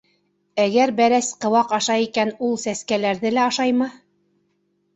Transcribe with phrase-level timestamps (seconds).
[0.61, 3.93] Әгәр бәрәс ҡыуаҡ ашай икән, ул сәскәләрҙе лә ашаймы?